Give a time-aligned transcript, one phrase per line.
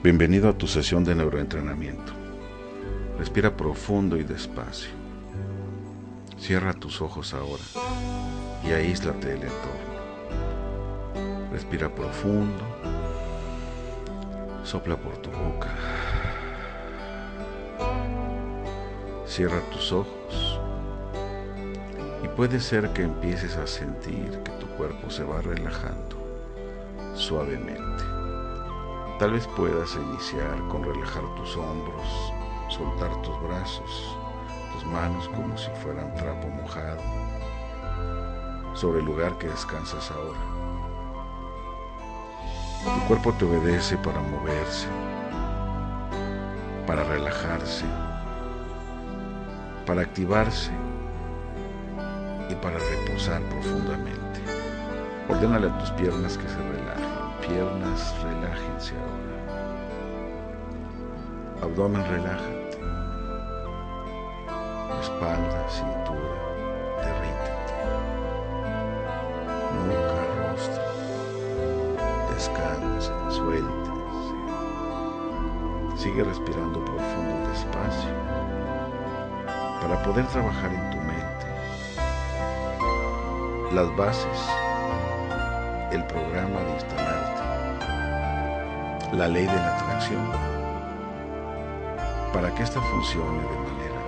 [0.00, 2.12] Bienvenido a tu sesión de neuroentrenamiento.
[3.18, 4.90] Respira profundo y despacio.
[6.38, 7.64] Cierra tus ojos ahora
[8.64, 11.50] y aíslate del entorno.
[11.50, 12.62] Respira profundo.
[14.62, 15.74] Sopla por tu boca.
[19.26, 20.60] Cierra tus ojos
[22.22, 26.16] y puede ser que empieces a sentir que tu cuerpo se va relajando
[27.16, 27.87] suavemente.
[29.18, 32.32] Tal vez puedas iniciar con relajar tus hombros,
[32.68, 34.16] soltar tus brazos,
[34.72, 37.02] tus manos como si fueran trapo mojado
[38.74, 40.38] sobre el lugar que descansas ahora.
[42.84, 44.86] Tu cuerpo te obedece para moverse,
[46.86, 47.86] para relajarse,
[49.84, 50.70] para activarse
[52.48, 54.44] y para reposar profundamente.
[55.28, 57.07] Ordénale a tus piernas que se relajen.
[57.48, 59.38] Piernas, relájense ahora.
[61.62, 62.78] Abdomen, relájate.
[65.00, 66.36] Espalda, cintura,
[67.02, 67.74] derrítete.
[69.86, 70.84] Nuca, rostro.
[72.34, 74.34] Descansa, suéltense.
[75.96, 78.12] Sigue respirando profundo despacio
[79.80, 81.46] para poder trabajar en tu mente
[83.72, 84.38] las bases,
[85.92, 87.17] el programa de instalarte,
[89.12, 90.30] la ley de la atracción,
[92.32, 93.98] para que esta funcione de manera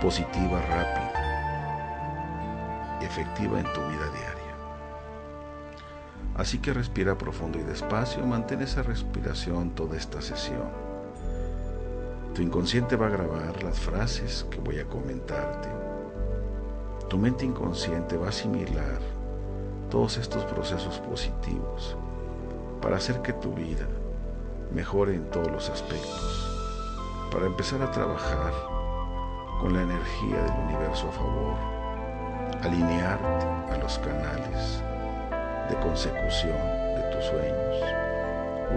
[0.00, 1.12] positiva, rápida,
[3.00, 4.32] efectiva en tu vida diaria.
[6.34, 10.68] Así que respira profundo y despacio, mantén esa respiración toda esta sesión.
[12.34, 15.68] Tu inconsciente va a grabar las frases que voy a comentarte.
[17.08, 18.98] Tu mente inconsciente va a asimilar
[19.90, 21.96] todos estos procesos positivos
[22.82, 23.86] para hacer que tu vida
[24.72, 28.52] mejore en todos los aspectos, para empezar a trabajar
[29.60, 31.56] con la energía del universo a favor,
[32.62, 34.82] alinearte a los canales
[35.70, 36.58] de consecución
[36.96, 37.76] de tus sueños,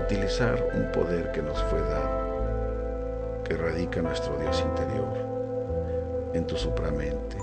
[0.06, 7.38] utilizar un poder que nos fue dado, que radica nuestro Dios interior, en tu supramente,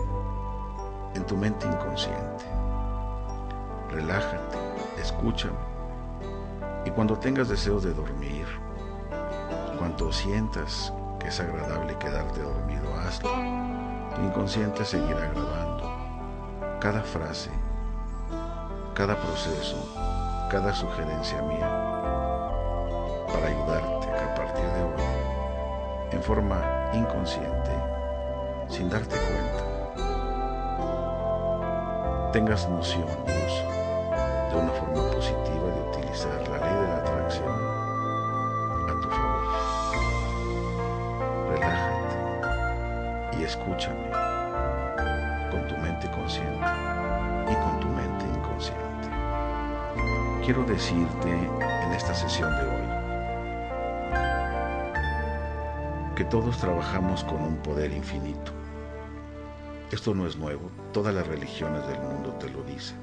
[1.15, 2.45] en tu mente inconsciente.
[3.91, 4.59] Relájate,
[5.01, 5.72] escúchame
[6.85, 8.47] y cuando tengas deseos de dormir,
[9.79, 13.31] cuando sientas que es agradable quedarte dormido, hazlo.
[14.15, 15.91] Tu inconsciente seguirá grabando
[16.81, 17.51] cada frase,
[18.95, 19.77] cada proceso,
[20.51, 21.69] cada sugerencia mía
[23.33, 25.03] para ayudarte a partir de hoy,
[26.11, 27.71] en forma inconsciente,
[28.69, 29.65] sin darte cuenta,
[32.33, 33.65] tengas noción y uso
[34.51, 37.53] de una forma positiva de utilizar la ley de la atracción
[38.89, 39.45] a tu favor.
[41.51, 42.17] Relájate
[43.39, 44.11] y escúchame
[45.51, 46.67] con tu mente consciente
[47.51, 49.09] y con tu mente inconsciente.
[50.45, 52.89] Quiero decirte en esta sesión de hoy
[56.15, 58.53] que todos trabajamos con un poder infinito.
[59.91, 62.99] Esto no es nuevo, todas las religiones del mundo te lo dicen.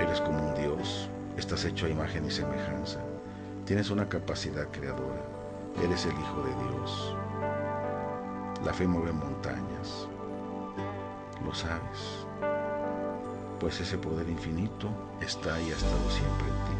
[0.00, 3.00] Eres como un Dios, estás hecho a imagen y semejanza,
[3.64, 5.22] tienes una capacidad creadora,
[5.82, 7.16] eres el Hijo de Dios.
[8.64, 10.08] La fe mueve montañas,
[11.44, 12.26] lo sabes,
[13.58, 14.88] pues ese poder infinito
[15.20, 16.76] está y ha estado siempre en ti.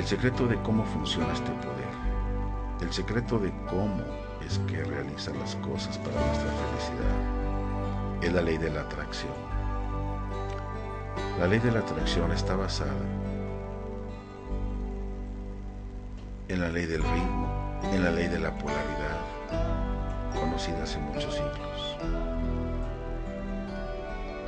[0.00, 1.94] El secreto de cómo funciona este poder,
[2.80, 4.02] el secreto de cómo
[4.44, 9.55] es que realiza las cosas para nuestra felicidad, es la ley de la atracción.
[11.38, 12.90] La ley de la atracción está basada
[16.48, 19.20] en la ley del ritmo, en la ley de la polaridad,
[20.34, 21.98] conocida hace muchos siglos,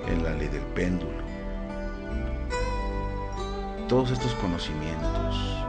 [0.06, 1.23] en la ley del péndulo.
[3.87, 5.62] Todos estos conocimientos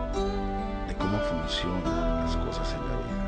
[0.88, 3.20] de cómo funcionan las cosas en la vida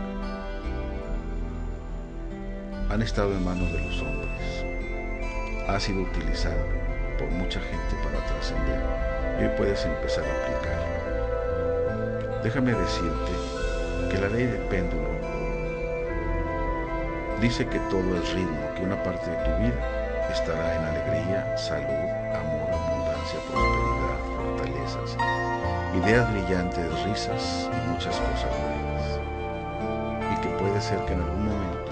[2.89, 4.65] han estado en manos de los hombres,
[5.67, 6.80] ha sido utilizada
[7.21, 8.81] por mucha gente para trascender
[9.39, 11.01] y hoy puedes empezar a aplicarlo.
[12.43, 13.31] Déjame decirte
[14.09, 15.07] que la ley del péndulo
[17.39, 22.09] dice que todo es ritmo, que una parte de tu vida estará en alegría, salud,
[22.33, 25.17] amor, abundancia, prosperidad, fortalezas,
[26.01, 29.19] ideas brillantes, risas y muchas cosas buenas.
[30.33, 31.91] Y que puede ser que en algún momento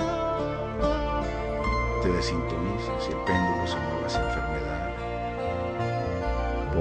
[2.01, 4.48] te desintonices y el péndulo se mueva hacia enfermedad,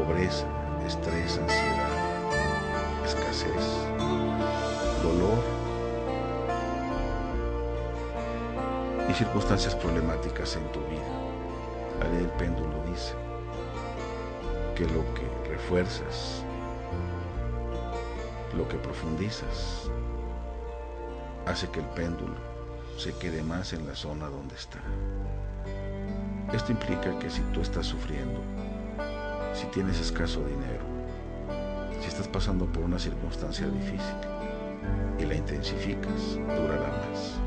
[0.08, 0.46] pobreza,
[0.86, 1.90] estrés, ansiedad,
[3.04, 3.64] escasez,
[5.02, 5.38] dolor
[9.08, 11.02] y circunstancias problemáticas en tu vida.
[12.00, 13.12] La ley del péndulo dice
[14.74, 16.42] que lo que refuerzas,
[18.56, 19.90] lo que profundizas,
[21.44, 22.36] hace que el péndulo
[22.96, 24.78] se quede más en la zona donde está.
[26.52, 28.40] Esto implica que si tú estás sufriendo,
[29.58, 30.84] si tienes escaso dinero,
[32.00, 34.14] si estás pasando por una circunstancia difícil
[35.18, 37.40] y la intensificas, durará más.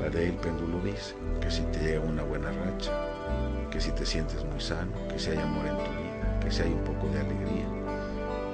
[0.00, 2.92] La ley del péndulo dice que si te llega una buena racha,
[3.70, 6.62] que si te sientes muy sano, que si hay amor en tu vida, que si
[6.62, 7.66] hay un poco de alegría,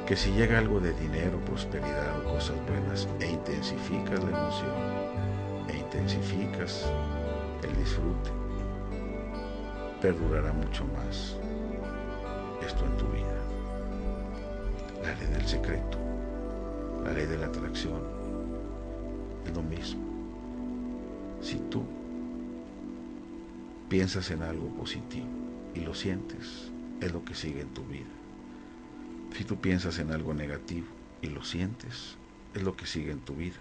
[0.04, 5.76] que si llega algo de dinero, prosperidad o cosas buenas e intensificas la emoción e
[5.76, 6.90] intensificas
[7.62, 8.30] el disfrute,
[10.00, 11.36] perdurará mucho más
[12.62, 13.38] esto en tu vida.
[15.02, 15.98] La ley del secreto,
[17.04, 18.02] la ley de la atracción,
[19.44, 20.02] es lo mismo.
[21.40, 21.84] Si tú
[23.88, 25.26] piensas en algo positivo
[25.74, 26.70] y lo sientes,
[27.00, 28.06] es lo que sigue en tu vida.
[29.36, 30.86] Si tú piensas en algo negativo
[31.20, 32.16] y lo sientes,
[32.54, 33.58] es lo que sigue en tu vida.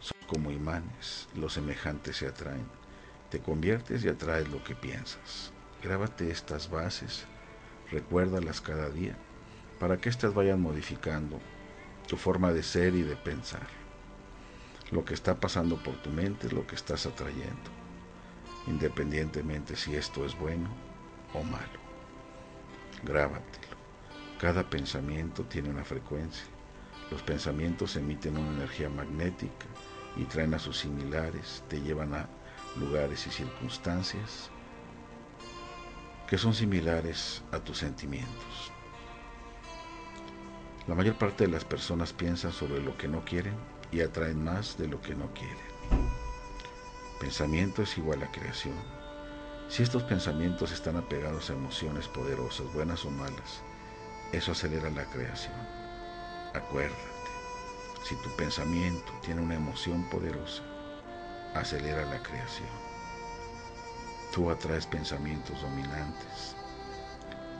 [0.00, 2.66] Son como imanes, los semejantes se atraen.
[3.30, 5.52] Te conviertes y atraes lo que piensas.
[5.82, 7.26] Grábate estas bases,
[7.90, 9.16] recuérdalas cada día,
[9.78, 11.38] para que éstas vayan modificando
[12.06, 13.66] tu forma de ser y de pensar.
[14.90, 17.70] Lo que está pasando por tu mente es lo que estás atrayendo,
[18.66, 20.68] independientemente si esto es bueno
[21.34, 21.78] o malo.
[23.04, 23.76] Grábatelo.
[24.40, 26.44] Cada pensamiento tiene una frecuencia.
[27.10, 29.66] Los pensamientos emiten una energía magnética
[30.16, 32.28] y traen a sus similares, te llevan a
[32.78, 34.50] lugares y circunstancias
[36.28, 38.70] que son similares a tus sentimientos.
[40.86, 43.54] La mayor parte de las personas piensan sobre lo que no quieren
[43.90, 45.56] y atraen más de lo que no quieren.
[47.18, 48.74] Pensamiento es igual a creación.
[49.68, 53.62] Si estos pensamientos están apegados a emociones poderosas, buenas o malas,
[54.32, 55.56] eso acelera la creación.
[56.54, 56.94] Acuérdate,
[58.04, 60.62] si tu pensamiento tiene una emoción poderosa,
[61.54, 62.87] acelera la creación.
[64.38, 66.54] Tú atraes pensamientos dominantes.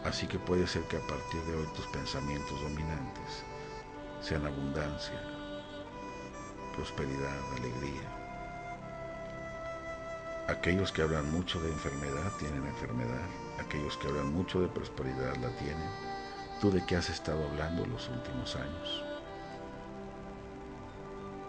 [0.05, 3.43] Así que puede ser que a partir de hoy tus pensamientos dominantes
[4.21, 5.21] sean abundancia,
[6.77, 8.09] prosperidad, alegría.
[10.47, 13.27] Aquellos que hablan mucho de enfermedad tienen enfermedad.
[13.59, 15.91] Aquellos que hablan mucho de prosperidad la tienen.
[16.61, 19.05] ¿Tú de qué has estado hablando los últimos años?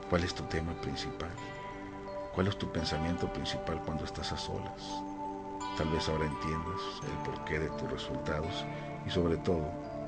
[0.09, 1.29] ¿Cuál es tu tema principal?
[2.33, 5.03] ¿Cuál es tu pensamiento principal cuando estás a solas?
[5.79, 8.65] Tal vez ahora entiendas el porqué de tus resultados
[9.07, 9.63] y sobre todo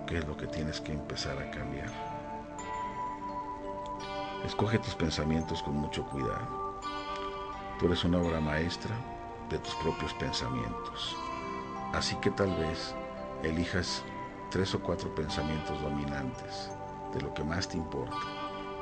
[0.06, 1.90] qué es lo que tienes que empezar a cambiar.
[4.44, 6.78] Escoge tus pensamientos con mucho cuidado.
[7.80, 8.94] Tú eres una obra maestra
[9.50, 11.16] de tus propios pensamientos.
[11.94, 12.94] Así que tal vez
[13.42, 14.04] elijas
[14.50, 16.70] tres o cuatro pensamientos dominantes
[17.14, 18.18] de lo que más te importa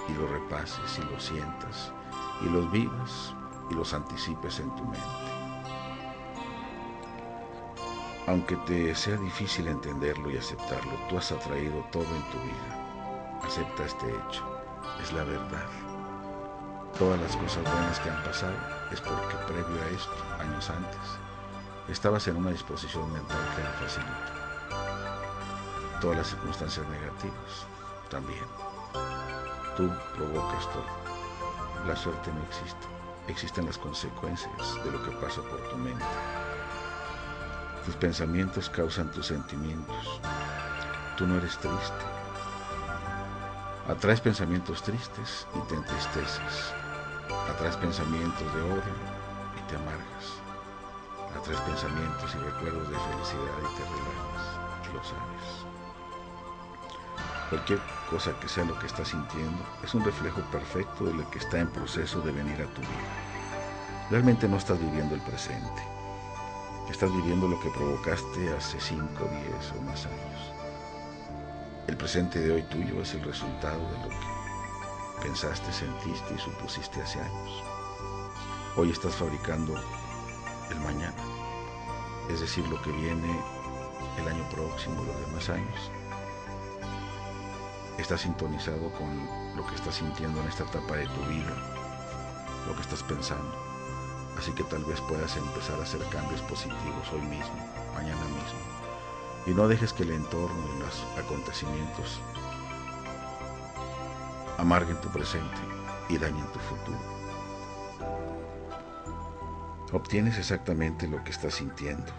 [0.07, 1.93] y los repases y los sientas
[2.41, 3.35] y los vivas
[3.69, 5.38] y los anticipes en tu mente.
[8.29, 13.39] Aunque te sea difícil entenderlo y aceptarlo, tú has atraído todo en tu vida.
[13.43, 14.43] Acepta este hecho
[15.01, 15.65] es la verdad.
[16.99, 18.53] Todas las cosas buenas que han pasado
[18.91, 21.17] es porque previo a esto, años antes,
[21.87, 24.31] estabas en una disposición mental que lo facilita.
[25.99, 27.65] Todas las circunstancias negativas
[28.11, 28.45] también.
[29.75, 30.85] Tú provocas todo.
[31.87, 32.85] La suerte no existe.
[33.27, 36.05] Existen las consecuencias de lo que pasa por tu mente.
[37.85, 40.21] Tus pensamientos causan tus sentimientos.
[41.17, 42.05] Tú no eres triste,
[43.89, 46.75] Atraes pensamientos tristes y te entristeces.
[47.49, 48.93] Atraes pensamientos de odio
[49.57, 50.37] y te amargas.
[51.35, 54.93] Atraes pensamientos y recuerdos de felicidad y te relajas.
[54.93, 55.65] Lo sabes.
[57.49, 57.79] Cualquier
[58.11, 61.57] cosa que sea lo que estás sintiendo es un reflejo perfecto de lo que está
[61.57, 64.11] en proceso de venir a tu vida.
[64.11, 65.98] Realmente no estás viviendo el presente.
[66.89, 70.53] Estás viviendo lo que provocaste hace 5, 10 o más años.
[71.87, 77.01] El presente de hoy tuyo es el resultado de lo que pensaste, sentiste y supusiste
[77.01, 77.63] hace años.
[78.75, 79.75] Hoy estás fabricando
[80.71, 81.23] el mañana,
[82.29, 83.39] es decir, lo que viene
[84.17, 85.91] el año próximo, los demás años.
[87.99, 91.55] Estás sintonizado con lo que estás sintiendo en esta etapa de tu vida,
[92.67, 93.68] lo que estás pensando.
[94.39, 98.79] Así que tal vez puedas empezar a hacer cambios positivos hoy mismo, mañana mismo
[99.45, 102.19] y no dejes que el entorno y los acontecimientos
[104.57, 105.57] amarguen tu presente
[106.09, 106.99] y dañen tu futuro.
[109.91, 112.11] Obtienes exactamente lo que estás sintiendo.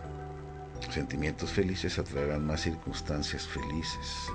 [0.90, 4.32] Sentimientos felices atraerán más circunstancias felices.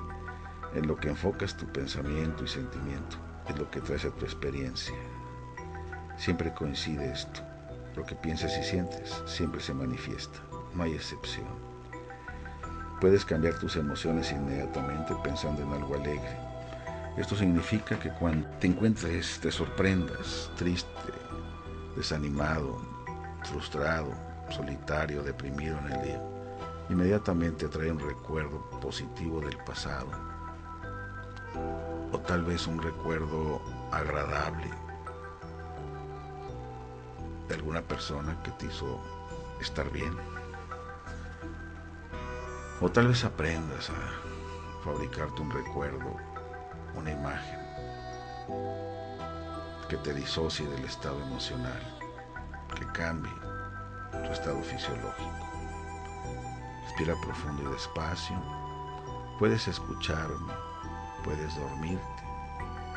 [0.73, 3.17] En lo que enfocas tu pensamiento y sentimiento
[3.49, 4.95] es lo que traes a tu experiencia.
[6.17, 7.44] Siempre coincide esto.
[7.95, 10.39] Lo que piensas y sientes siempre se manifiesta.
[10.73, 11.47] No hay excepción.
[12.99, 16.37] Puedes cambiar tus emociones inmediatamente pensando en algo alegre.
[17.17, 20.89] Esto significa que cuando te encuentres, te sorprendas, triste,
[21.95, 22.77] desanimado,
[23.43, 24.13] frustrado,
[24.49, 26.21] solitario, deprimido en el día,
[26.89, 30.09] inmediatamente trae un recuerdo positivo del pasado
[32.11, 33.61] o tal vez un recuerdo
[33.91, 34.69] agradable
[37.47, 38.99] de alguna persona que te hizo
[39.59, 40.15] estar bien.
[42.81, 46.17] O tal vez aprendas a fabricarte un recuerdo,
[46.95, 47.59] una imagen
[49.89, 51.81] que te disocie del estado emocional,
[52.75, 53.31] que cambie
[54.11, 55.47] tu estado fisiológico.
[56.83, 58.35] Respira profundo y despacio.
[59.37, 60.53] Puedes escucharme,
[61.23, 62.23] puedes dormirte,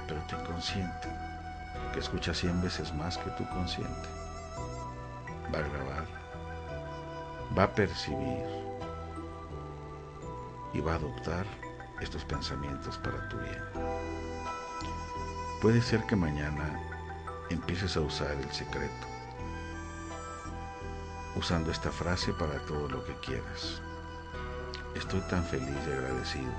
[0.06, 1.08] pero tu inconsciente,
[1.92, 4.08] que escucha cien veces más que tu consciente,
[5.54, 6.06] va a grabar,
[7.56, 8.44] va a percibir
[10.72, 11.46] y va a adoptar
[12.00, 13.62] estos pensamientos para tu bien.
[15.60, 16.80] Puede ser que mañana
[17.50, 19.06] empieces a usar el secreto,
[21.36, 23.80] usando esta frase para todo lo que quieras.
[24.94, 26.52] Estoy tan feliz y agradecido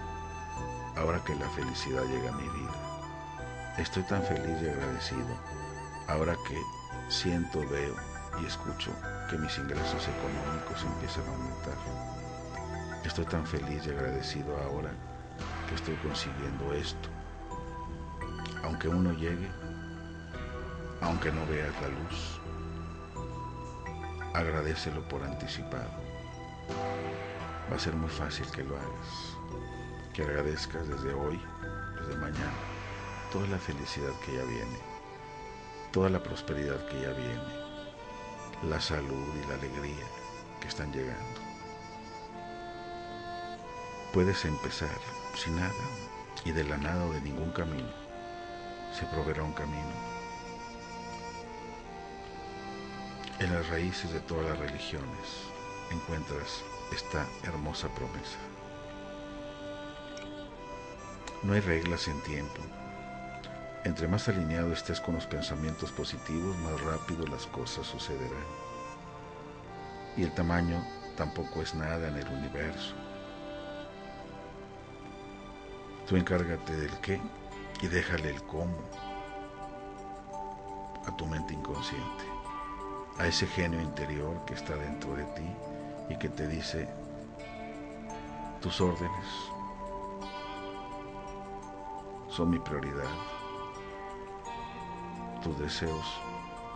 [0.98, 3.76] ahora que la felicidad llega a mi vida.
[3.78, 5.38] Estoy tan feliz y agradecido
[6.08, 6.60] ahora que
[7.10, 8.09] siento, veo
[8.42, 8.92] y escucho
[9.30, 11.78] que mis ingresos económicos empiezan a aumentar.
[13.06, 14.92] Estoy tan feliz y agradecido ahora
[15.68, 17.10] que estoy consiguiendo esto.
[18.64, 19.50] Aunque uno llegue,
[21.02, 22.40] aunque no veas la luz,
[24.34, 25.92] agradecelo por anticipado.
[27.72, 29.38] Va a ser muy fácil que lo hagas,
[30.14, 31.40] que agradezcas desde hoy,
[32.00, 32.54] desde mañana,
[33.32, 34.80] toda la felicidad que ya viene,
[35.92, 37.69] toda la prosperidad que ya viene,
[38.64, 40.06] la salud y la alegría
[40.60, 41.40] que están llegando.
[44.14, 44.98] Puedes empezar
[45.36, 45.74] sin nada
[46.44, 47.90] y de la nada o de ningún camino.
[48.94, 49.94] Se proveerá un camino.
[53.40, 55.46] En las raíces de todas las religiones
[55.92, 58.40] encuentras esta hermosa promesa.
[61.44, 62.62] No hay reglas en tiempo,
[63.86, 68.44] entre más alineado estés con los pensamientos positivos, más rápido las cosas sucederán.
[70.18, 70.84] Y el tamaño
[71.16, 72.94] tampoco es nada en el universo.
[76.08, 77.22] Tú encárgate del qué
[77.82, 78.78] y déjale el cómo
[81.06, 82.24] a tu mente inconsciente,
[83.18, 85.56] a ese genio interior que está dentro de ti
[86.10, 86.90] y que te dice
[88.62, 89.28] tus órdenes
[92.30, 93.39] son mi prioridad
[95.42, 96.06] tus deseos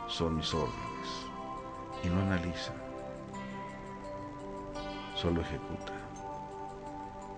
[0.08, 1.28] son mis órdenes
[2.04, 2.74] y no analiza,
[5.16, 5.94] solo ejecuta.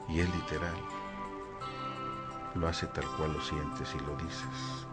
[0.08, 0.76] Y es literal,
[2.54, 4.88] lo hace tal cual lo sientes y lo dices.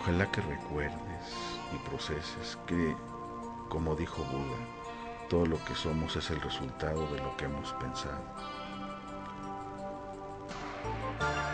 [0.00, 1.34] Ojalá que recuerdes
[1.74, 2.96] y proceses que,
[3.68, 4.56] como dijo Buda,
[5.28, 8.22] todo lo que somos es el resultado de lo que hemos pensado.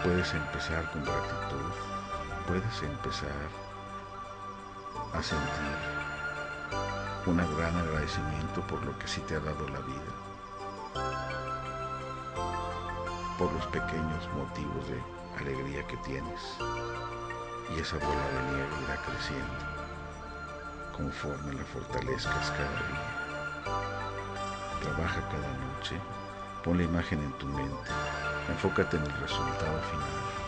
[0.03, 1.96] Puedes empezar con gratitud
[2.47, 3.31] puedes empezar
[5.13, 5.47] a sentir
[7.27, 10.13] un gran agradecimiento por lo que sí te ha dado la vida,
[13.37, 15.03] por los pequeños motivos de
[15.41, 16.41] alegría que tienes
[17.75, 19.77] y esa bola de nieve irá creciendo
[20.97, 23.11] conforme la fortalezcas cada día.
[24.83, 26.01] Trabaja cada noche,
[26.63, 27.91] pon la imagen en tu mente,
[28.49, 30.46] enfócate en el resultado final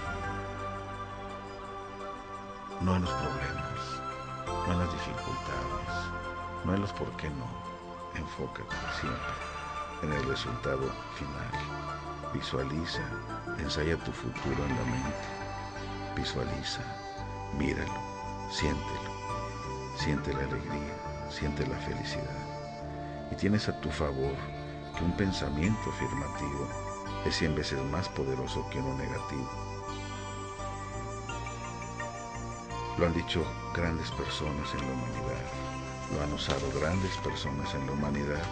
[2.81, 4.01] no en los problemas,
[4.67, 5.95] no en las dificultades,
[6.65, 7.47] no en los por qué no.
[8.15, 9.49] Enfócate siempre
[10.03, 12.33] en el resultado final.
[12.33, 13.03] Visualiza,
[13.59, 16.15] ensaya tu futuro en la mente.
[16.17, 16.83] Visualiza,
[17.59, 18.01] míralo,
[18.51, 19.19] siéntelo.
[19.97, 20.95] Siente la alegría,
[21.31, 23.29] siente la felicidad.
[23.33, 24.35] Y tienes a tu favor
[24.97, 26.69] que un pensamiento afirmativo
[27.25, 29.68] es cien veces más poderoso que uno negativo
[32.99, 35.45] Lo han dicho grandes personas en la humanidad,
[36.13, 38.43] lo han usado grandes personas en la humanidad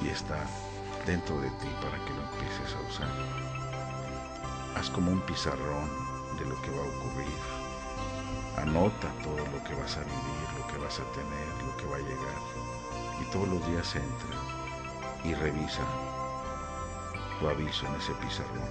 [0.00, 0.46] y está
[1.04, 3.08] dentro de ti para que lo empieces a usar.
[4.76, 5.90] haz como un pizarrón
[6.38, 7.38] de lo que va a ocurrir.
[8.58, 11.96] Anota todo lo que vas a vivir, lo que vas a tener, lo que va
[11.96, 12.40] a llegar.
[13.20, 14.36] Y todos los días entra
[15.24, 15.82] y revisa
[17.40, 18.70] tu aviso en ese pizarrón.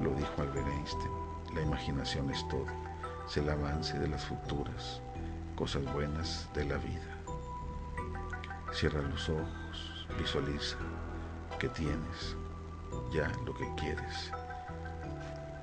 [0.00, 1.12] Lo dijo Albert Einstein,
[1.54, 2.66] la imaginación es todo,
[3.26, 5.00] es el avance de las futuras
[5.56, 7.16] cosas buenas de la vida.
[8.72, 10.76] Cierra los ojos, visualiza
[11.58, 12.36] que tienes
[13.12, 14.30] ya lo que quieres.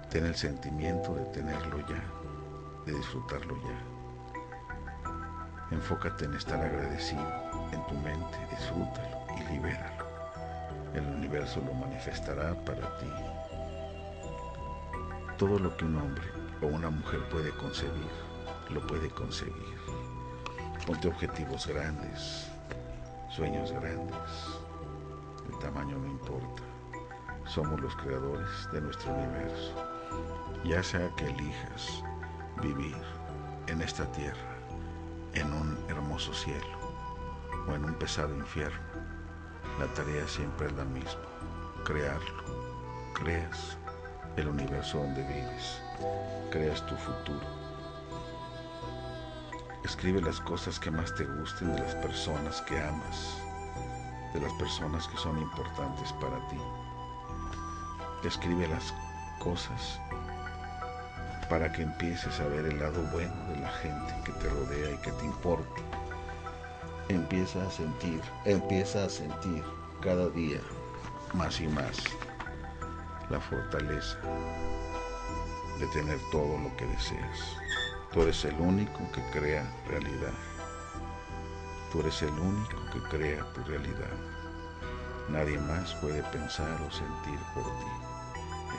[0.10, 2.04] Ten el sentimiento de tenerlo ya,
[2.86, 3.80] de disfrutarlo ya.
[5.72, 7.26] Enfócate en estar agradecido
[7.72, 10.06] en tu mente, disfrútalo y libéralo.
[10.94, 13.08] El universo lo manifestará para ti.
[15.38, 18.10] Todo lo que un hombre o una mujer puede concebir,
[18.70, 19.78] lo puede conseguir.
[20.88, 22.48] Ponte objetivos grandes,
[23.30, 24.18] sueños grandes.
[25.50, 26.64] El tamaño no importa.
[27.46, 29.74] Somos los creadores de nuestro universo.
[30.64, 32.04] Ya sea que elijas
[32.62, 32.96] vivir
[33.68, 34.58] en esta tierra,
[35.34, 36.78] en un hermoso cielo
[37.68, 38.80] o en un pesado infierno,
[39.80, 41.28] la tarea siempre es la misma,
[41.84, 42.44] crearlo.
[43.16, 43.78] Creas
[44.38, 45.82] el universo donde vives,
[46.52, 47.46] creas tu futuro.
[49.84, 53.38] Escribe las cosas que más te gusten de las personas que amas,
[54.34, 56.58] de las personas que son importantes para ti.
[58.24, 58.94] Escribe las
[59.40, 60.00] cosas
[61.50, 64.98] para que empieces a ver el lado bueno de la gente que te rodea y
[64.98, 65.82] que te importa.
[67.10, 69.64] Empieza a sentir, empieza a sentir
[70.02, 70.62] cada día
[71.34, 71.98] más y más
[73.30, 74.18] la fortaleza
[75.84, 77.58] de tener todo lo que deseas.
[78.14, 80.32] Tú eres el único que crea realidad.
[81.92, 84.16] Tú eres el único que crea tu realidad.
[85.28, 87.92] Nadie más puede pensar o sentir por ti.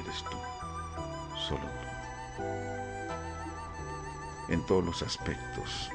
[0.02, 0.38] Eres tú,
[1.38, 2.42] solo tú.
[4.48, 5.90] En todos los aspectos,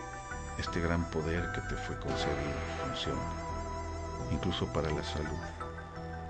[0.59, 5.39] este gran poder que te fue concedido funciona, incluso para la salud.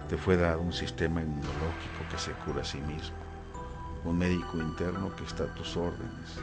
[0.08, 3.29] Te fue dado un sistema inmunológico que se cura a sí mismo,
[4.04, 6.40] un médico interno que está a tus órdenes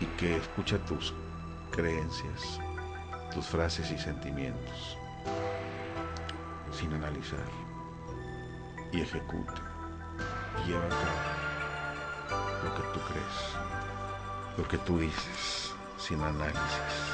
[0.00, 1.14] y que escucha tus
[1.70, 2.60] creencias,
[3.32, 4.96] tus frases y sentimientos
[6.72, 7.38] sin analizar
[8.92, 9.54] y ejecuta
[10.64, 11.42] y lleva a cabo
[12.64, 17.12] lo que tú crees, lo que tú dices sin análisis.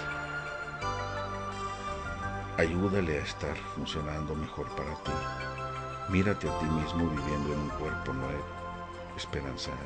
[2.58, 5.12] Ayúdale a estar funcionando mejor para ti.
[6.08, 8.44] Mírate a ti mismo viviendo en un cuerpo nuevo,
[9.18, 9.76] esperanzado,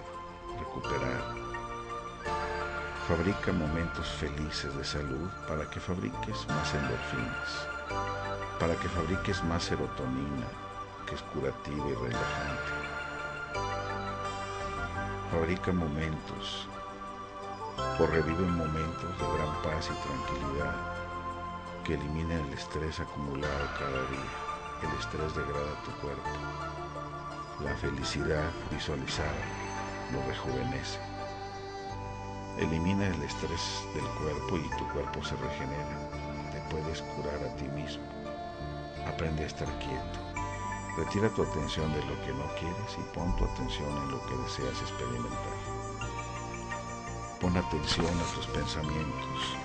[0.59, 1.35] recuperado.
[3.09, 7.67] Fabrica momentos felices de salud para que fabriques más endorfinas,
[8.61, 10.47] para que fabriques más serotonina,
[11.07, 12.73] que es curativa y relajante.
[15.31, 16.69] Fabrica momentos
[17.99, 20.75] o revive momentos de gran paz y tranquilidad
[21.85, 24.33] que eliminen el estrés acumulado cada día.
[24.83, 26.31] El estrés degrada tu cuerpo.
[27.61, 29.31] La felicidad visualizada
[30.13, 30.99] lo rejuvenece.
[32.59, 36.11] Elimina el estrés del cuerpo y tu cuerpo se regenera.
[36.51, 38.03] Te puedes curar a ti mismo.
[39.07, 40.19] Aprende a estar quieto.
[40.97, 44.37] Retira tu atención de lo que no quieres y pon tu atención en lo que
[44.37, 45.59] deseas experimentar.
[47.41, 49.57] Pon atención a tus pensamientos.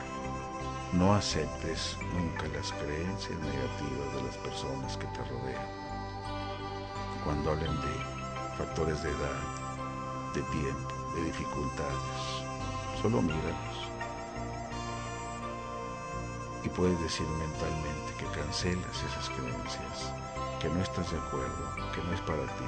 [0.94, 5.87] No aceptes nunca las creencias negativas de las personas que te rodean.
[7.28, 9.44] Cuando hablen de factores de edad,
[10.34, 12.46] de tiempo, de dificultades,
[13.02, 13.78] solo míralos.
[16.64, 20.14] Y puedes decir mentalmente que cancelas esas creencias,
[20.62, 22.66] que no estás de acuerdo, que no es para ti,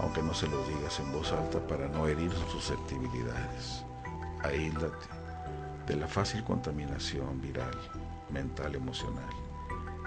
[0.00, 3.84] aunque no se lo digas en voz alta para no herir sus susceptibilidades.
[4.44, 5.08] Aíslate
[5.88, 7.76] de la fácil contaminación viral,
[8.30, 9.34] mental, emocional,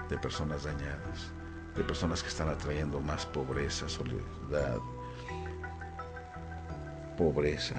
[0.08, 1.34] de personas dañadas,
[1.76, 4.78] de personas que están atrayendo más pobreza, soledad,
[7.16, 7.74] pobreza,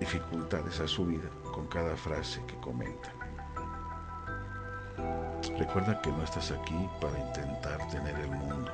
[0.00, 3.12] dificultades a su vida con cada frase que comentan.
[5.58, 8.72] Recuerda que no estás aquí para intentar tener el mundo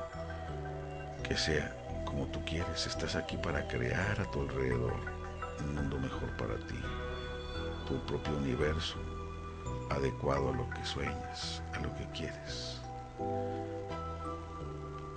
[1.23, 4.93] que sea como tú quieres, estás aquí para crear a tu alrededor
[5.59, 6.79] un mundo mejor para ti,
[7.87, 8.97] tu propio universo
[9.89, 12.81] adecuado a lo que sueñas, a lo que quieres.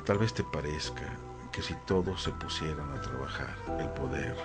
[0.07, 1.03] Tal vez te parezca
[1.51, 4.37] que si todos se pusieran a trabajar el poder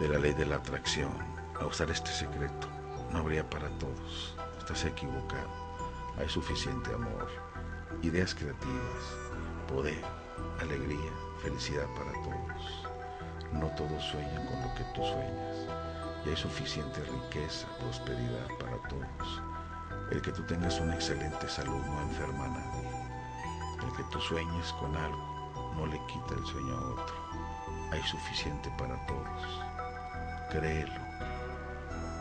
[0.00, 1.12] de la ley de la atracción,
[1.60, 2.66] a usar este secreto,
[3.12, 4.34] no habría para todos.
[4.58, 5.48] Estás equivocado.
[6.18, 7.28] Hay suficiente amor,
[8.02, 9.04] ideas creativas,
[9.68, 10.02] poder,
[10.60, 12.88] alegría, felicidad para todos.
[13.52, 15.68] No todos sueñan con lo que tú sueñas.
[16.26, 19.42] Y hay suficiente riqueza, prosperidad para todos.
[20.10, 22.81] El que tú tengas una excelente salud no enferma a.
[23.96, 25.32] Que tú sueñes con algo
[25.76, 27.14] no le quita el sueño a otro.
[27.90, 29.60] Hay suficiente para todos.
[30.50, 31.00] Créelo.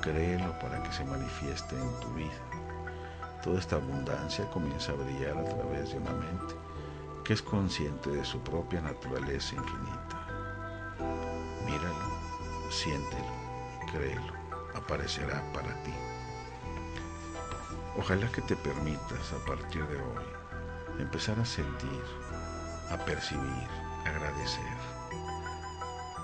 [0.02, 2.42] Créelo para que se manifieste en tu vida.
[3.44, 6.56] Toda esta abundancia comienza a brillar a través de una mente
[7.24, 10.28] que es consciente de su propia naturaleza infinita.
[11.66, 13.32] Míralo, siéntelo,
[13.92, 14.34] créelo,
[14.76, 15.94] aparecerá para ti.
[17.98, 20.41] Ojalá que te permitas a partir de hoy
[21.02, 22.04] empezar a sentir,
[22.92, 23.68] a percibir,
[24.06, 24.78] a agradecer,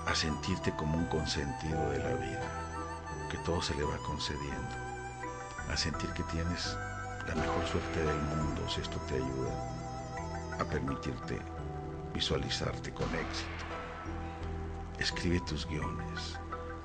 [0.06, 4.76] a sentirte como un consentido de la vida, que todo se le va concediendo,
[5.70, 6.76] a sentir que tienes
[7.26, 9.78] la mejor suerte del mundo si esto te ayuda
[10.60, 11.38] a permitirte
[12.14, 13.64] visualizarte con éxito.
[14.98, 16.38] Escribe tus guiones.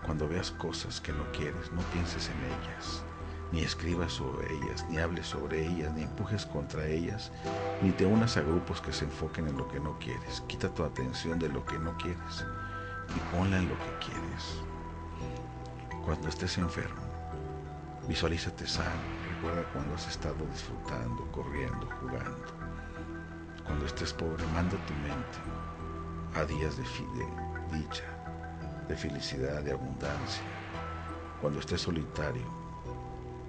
[0.05, 3.03] Cuando veas cosas que no quieres, no pienses en ellas,
[3.53, 7.31] ni escribas sobre ellas, ni hables sobre ellas, ni empujes contra ellas,
[7.81, 10.43] ni te unas a grupos que se enfoquen en lo que no quieres.
[10.47, 12.45] Quita tu atención de lo que no quieres
[13.15, 14.59] y ponla en lo que quieres.
[16.03, 17.01] Cuando estés enfermo,
[18.09, 18.89] visualízate sano.
[19.35, 22.73] Recuerda cuando has estado disfrutando, corriendo, jugando
[23.65, 25.39] cuando estés pobre, manda tu mente
[26.35, 28.03] a días de, de dicha,
[28.87, 30.43] de felicidad, de abundancia.
[31.41, 32.62] Cuando estés solitario,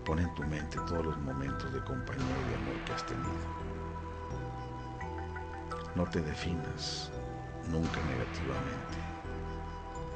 [0.05, 3.31] pon en tu mente todos los momentos de compañía y de amor que has tenido.
[5.95, 7.11] No te definas
[7.69, 8.99] nunca negativamente.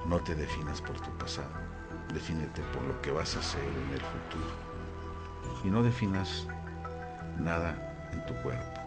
[0.06, 1.52] No te definas por tu pasado.
[2.12, 5.62] Defínete por lo que vas a hacer en el futuro.
[5.64, 6.46] Y no definas
[7.38, 8.78] nada en tu cuerpo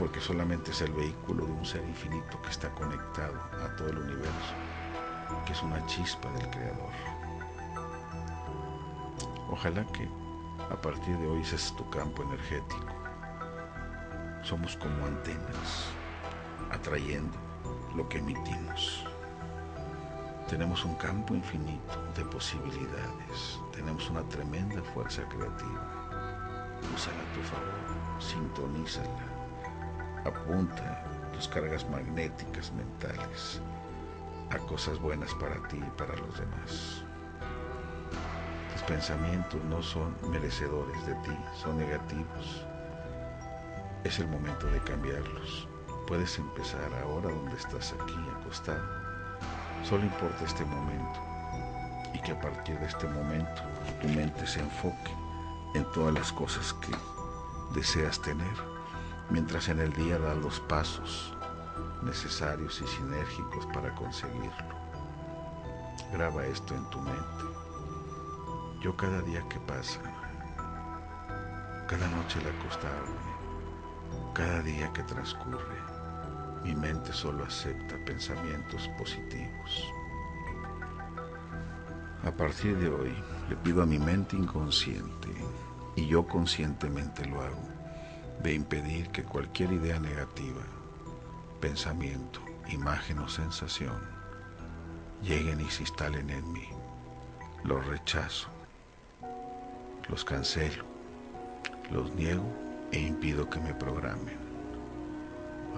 [0.00, 3.98] porque solamente es el vehículo de un ser infinito que está conectado a todo el
[3.98, 4.54] universo,
[5.44, 7.19] que es una chispa del Creador.
[9.50, 10.08] Ojalá que
[10.70, 12.94] a partir de hoy es tu campo energético.
[14.42, 15.86] Somos como antenas,
[16.70, 17.36] atrayendo
[17.94, 19.04] lo que emitimos.
[20.48, 26.78] Tenemos un campo infinito de posibilidades, tenemos una tremenda fuerza creativa.
[26.94, 29.40] Úsala a tu favor, sintonízala
[30.24, 33.60] apunta tus cargas magnéticas mentales
[34.50, 37.04] a cosas buenas para ti y para los demás.
[38.90, 42.66] Pensamientos no son merecedores de ti, son negativos.
[44.02, 45.68] Es el momento de cambiarlos.
[46.08, 48.82] Puedes empezar ahora donde estás aquí acostado.
[49.88, 51.20] Solo importa este momento
[52.12, 53.62] y que a partir de este momento
[54.02, 55.14] tu mente se enfoque
[55.76, 56.92] en todas las cosas que
[57.78, 58.56] deseas tener
[59.30, 61.32] mientras en el día das los pasos
[62.02, 64.74] necesarios y sinérgicos para conseguirlo.
[66.12, 67.59] Graba esto en tu mente.
[68.80, 70.00] Yo cada día que pasa,
[71.86, 73.20] cada noche al acostarme,
[74.32, 75.76] cada día que transcurre,
[76.64, 79.92] mi mente solo acepta pensamientos positivos.
[82.24, 83.14] A partir de hoy
[83.50, 85.28] le pido a mi mente inconsciente,
[85.96, 87.68] y yo conscientemente lo hago,
[88.42, 90.62] de impedir que cualquier idea negativa,
[91.60, 92.40] pensamiento,
[92.70, 94.00] imagen o sensación
[95.22, 96.66] lleguen y se instalen en mí.
[97.64, 98.48] Los rechazo,
[100.08, 100.84] los cancelo,
[101.90, 102.44] los niego
[102.92, 104.38] e impido que me programen.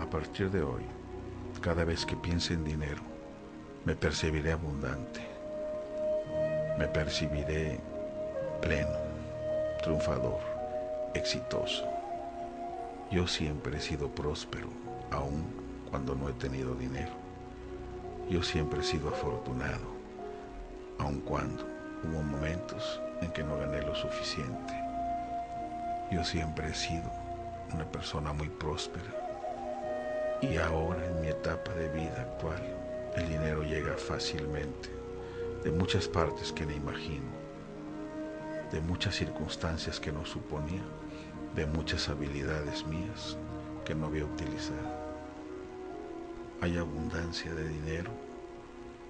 [0.01, 0.83] A partir de hoy,
[1.61, 3.03] cada vez que piense en dinero,
[3.85, 5.21] me percibiré abundante,
[6.79, 7.81] me percibiré
[8.61, 8.97] pleno,
[9.83, 10.41] triunfador,
[11.15, 11.85] exitoso.
[13.11, 14.69] Yo siempre he sido próspero,
[15.11, 15.45] aun
[15.91, 17.13] cuando no he tenido dinero.
[18.31, 19.87] Yo siempre he sido afortunado,
[20.99, 21.67] aun cuando
[22.03, 24.75] hubo momentos en que no gané lo suficiente.
[26.11, 27.11] Yo siempre he sido
[27.73, 29.11] una persona muy próspera.
[30.43, 32.63] Y ahora en mi etapa de vida actual,
[33.17, 34.91] el dinero llega fácilmente
[35.63, 37.31] de muchas partes que no imagino,
[38.73, 40.83] de muchas circunstancias que no suponía
[41.55, 43.37] de muchas habilidades mías
[43.85, 45.03] que no había utilizado.
[46.61, 48.11] Hay abundancia de dinero,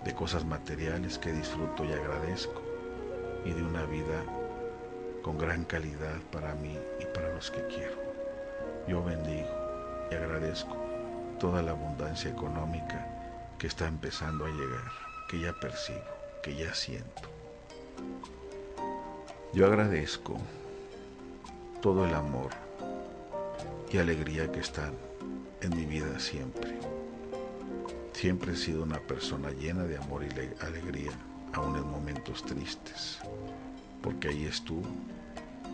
[0.04, 2.61] de cosas materiales que disfruto y agradezco
[3.44, 4.24] y de una vida
[5.22, 7.96] con gran calidad para mí y para los que quiero.
[8.88, 9.48] Yo bendigo
[10.10, 10.76] y agradezco
[11.38, 13.06] toda la abundancia económica
[13.58, 14.90] que está empezando a llegar,
[15.28, 16.00] que ya percibo,
[16.42, 17.22] que ya siento.
[19.52, 20.36] Yo agradezco
[21.80, 22.50] todo el amor
[23.92, 24.94] y alegría que están
[25.60, 26.78] en mi vida siempre.
[28.12, 31.12] Siempre he sido una persona llena de amor y alegría,
[31.52, 33.18] aun en momentos tristes,
[34.02, 34.88] porque ahí estuvo,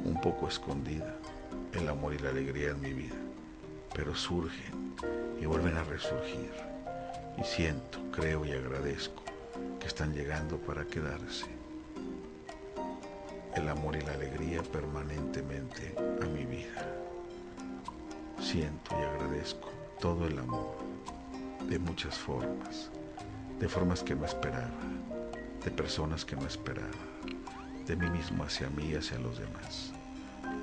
[0.04, 1.14] un poco escondida,
[1.72, 3.16] el amor y la alegría en mi vida,
[3.94, 4.94] pero surgen
[5.40, 6.50] y vuelven a resurgir.
[7.36, 9.22] Y siento, creo y agradezco
[9.80, 11.46] que están llegando para quedarse.
[13.54, 16.86] El amor y la alegría permanentemente a mi vida.
[18.40, 20.76] Siento y agradezco todo el amor
[21.68, 22.90] de muchas formas,
[23.58, 24.70] de formas que no esperaba,
[25.64, 26.88] de personas que no esperaba,
[27.86, 29.92] de mí mismo hacia mí y hacia los demás.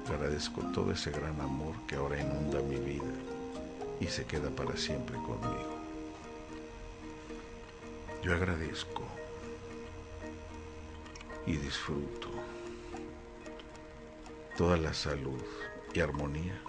[0.08, 3.13] Agradezco todo ese gran amor que ahora inunda mi vida
[3.99, 5.75] y se queda para siempre conmigo.
[8.23, 9.03] Yo agradezco
[11.45, 12.29] y disfruto
[14.58, 15.43] toda la salud
[15.93, 16.60] y armonía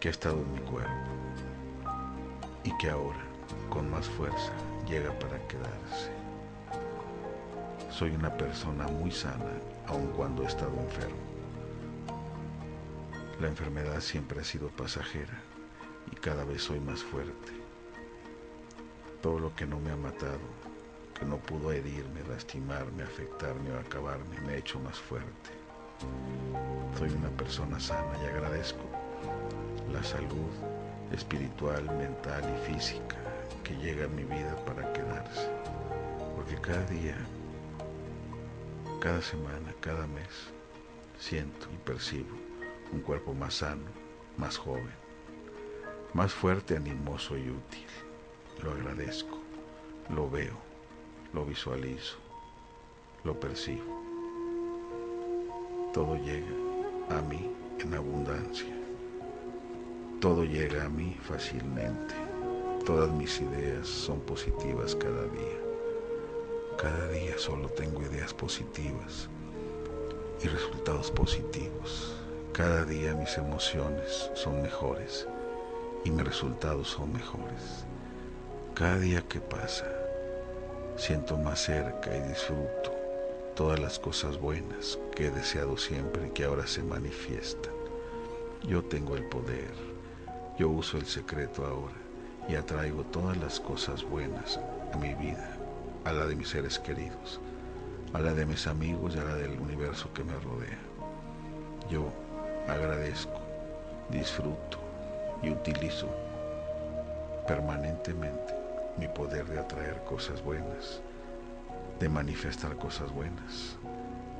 [0.00, 0.90] que ha estado en mi cuerpo
[2.64, 3.24] y que ahora
[3.70, 4.52] con más fuerza
[4.88, 6.15] llega para quedarse.
[7.96, 9.52] Soy una persona muy sana
[9.86, 11.16] aun cuando he estado enfermo.
[13.40, 15.40] La enfermedad siempre ha sido pasajera
[16.12, 17.52] y cada vez soy más fuerte.
[19.22, 20.46] Todo lo que no me ha matado,
[21.18, 25.50] que no pudo herirme, lastimarme, afectarme o acabarme, me ha hecho más fuerte.
[26.98, 28.84] Soy una persona sana y agradezco
[29.90, 30.52] la salud
[31.12, 33.16] espiritual, mental y física
[33.64, 35.48] que llega a mi vida para quedarse.
[36.36, 37.16] Porque cada día,
[39.06, 40.50] cada semana, cada mes,
[41.16, 42.36] siento y percibo
[42.92, 43.84] un cuerpo más sano,
[44.36, 44.96] más joven,
[46.12, 47.86] más fuerte, animoso y útil.
[48.64, 49.38] Lo agradezco,
[50.12, 50.56] lo veo,
[51.32, 52.16] lo visualizo,
[53.22, 54.02] lo percibo.
[55.94, 58.74] Todo llega a mí en abundancia.
[60.20, 62.16] Todo llega a mí fácilmente.
[62.84, 65.65] Todas mis ideas son positivas cada día.
[66.76, 69.30] Cada día solo tengo ideas positivas
[70.42, 72.14] y resultados positivos.
[72.52, 75.26] Cada día mis emociones son mejores
[76.04, 77.86] y mis resultados son mejores.
[78.74, 79.86] Cada día que pasa,
[80.96, 82.94] siento más cerca y disfruto
[83.54, 87.72] todas las cosas buenas que he deseado siempre y que ahora se manifiestan.
[88.68, 89.72] Yo tengo el poder,
[90.58, 91.94] yo uso el secreto ahora
[92.50, 94.60] y atraigo todas las cosas buenas
[94.92, 95.55] a mi vida,
[96.06, 97.40] a la de mis seres queridos,
[98.12, 100.78] a la de mis amigos y a la del universo que me rodea.
[101.90, 102.12] Yo
[102.68, 103.40] agradezco,
[104.08, 104.78] disfruto
[105.42, 106.08] y utilizo
[107.48, 108.54] permanentemente
[108.96, 111.00] mi poder de atraer cosas buenas,
[111.98, 113.76] de manifestar cosas buenas,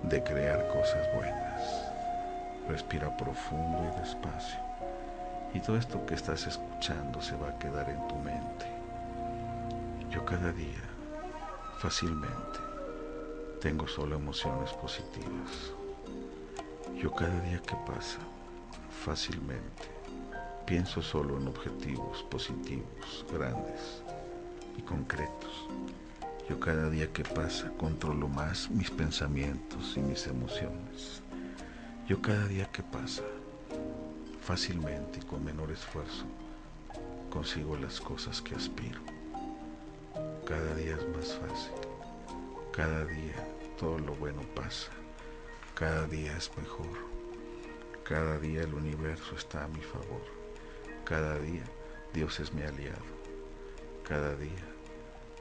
[0.05, 1.90] de crear cosas buenas.
[2.68, 4.61] Respira profundo y despacio.
[5.52, 8.66] Y todo esto que estás escuchando se va a quedar en tu mente.
[10.11, 10.95] Yo cada día,
[11.79, 12.59] fácilmente,
[13.61, 15.73] tengo solo emociones positivas.
[16.97, 18.19] Yo cada día que pasa,
[19.05, 19.85] fácilmente,
[20.67, 24.03] pienso solo en objetivos positivos, grandes
[24.79, 25.69] y concretos.
[26.49, 31.21] Yo cada día que pasa controlo más mis pensamientos y mis emociones.
[32.09, 33.25] Yo cada día que pasa,
[34.41, 36.25] fácilmente y con menor esfuerzo,
[37.31, 39.15] consigo las cosas que aspiro.
[40.46, 41.72] Cada día es más fácil.
[42.72, 43.35] Cada día
[43.76, 44.92] todo lo bueno pasa.
[45.74, 46.87] Cada día es mejor.
[48.04, 50.22] Cada día el universo está a mi favor.
[51.04, 51.64] Cada día
[52.14, 53.02] Dios es mi aliado.
[54.04, 54.64] Cada día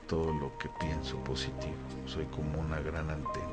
[0.08, 1.76] todo lo que pienso positivo.
[2.08, 3.46] Soy como una gran antena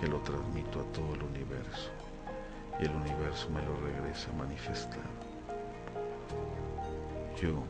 [0.00, 1.90] que lo transmito a todo el universo.
[2.80, 5.02] Y el universo me lo regresa manifestado.
[7.38, 7.62] Yo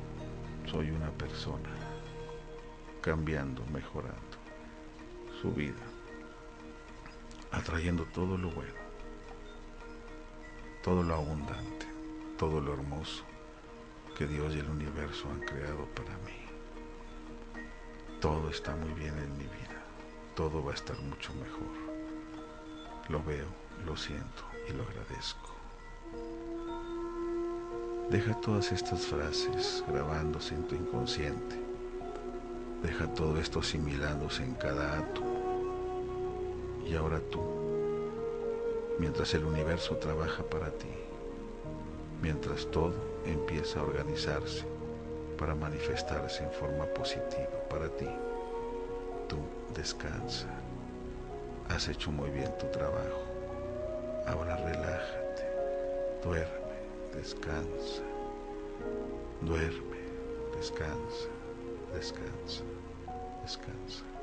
[0.70, 1.77] soy una persona
[3.08, 4.36] cambiando, mejorando
[5.40, 5.86] su vida
[7.50, 8.74] atrayendo todo lo bueno,
[10.84, 11.86] todo lo abundante,
[12.36, 13.24] todo lo hermoso
[14.14, 16.36] que Dios y el universo han creado para mí.
[18.20, 19.82] Todo está muy bien en mi vida,
[20.34, 21.96] todo va a estar mucho mejor.
[23.08, 23.48] Lo veo,
[23.86, 25.54] lo siento y lo agradezco.
[28.10, 31.67] Deja todas estas frases grabándose en tu inconsciente.
[32.82, 35.38] Deja todo esto asimilándose en cada átomo
[36.88, 37.40] y ahora tú,
[38.98, 40.88] mientras el universo trabaja para ti,
[42.22, 42.94] mientras todo
[43.26, 44.64] empieza a organizarse
[45.36, 48.08] para manifestarse en forma positiva para ti,
[49.28, 49.36] tú
[49.74, 50.48] descansa.
[51.68, 53.22] Has hecho muy bien tu trabajo.
[54.26, 55.44] Ahora relájate,
[56.24, 56.78] duerme,
[57.14, 58.02] descansa,
[59.42, 59.98] duerme,
[60.56, 61.28] descansa,
[61.94, 62.64] descansa,
[63.42, 64.17] descansa.